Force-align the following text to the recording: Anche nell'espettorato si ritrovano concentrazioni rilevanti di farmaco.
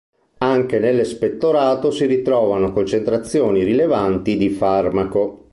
Anche 0.39 0.79
nell'espettorato 0.79 1.91
si 1.91 2.07
ritrovano 2.07 2.73
concentrazioni 2.73 3.61
rilevanti 3.63 4.35
di 4.35 4.49
farmaco. 4.49 5.49